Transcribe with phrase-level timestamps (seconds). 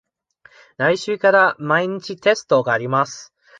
[0.77, 3.35] 来週から毎日テストがあります。